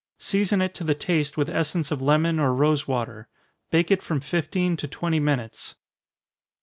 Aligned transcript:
Season 0.17 0.63
it 0.63 0.73
to 0.73 0.83
the 0.83 0.95
taste 0.95 1.37
with 1.37 1.47
essence 1.47 1.91
of 1.91 2.01
lemon 2.01 2.39
or 2.39 2.55
rosewater. 2.55 3.27
Bake 3.69 3.91
it 3.91 4.01
from 4.01 4.19
fifteen 4.19 4.75
to 4.77 4.87
twenty 4.87 5.19
minutes. 5.19 5.75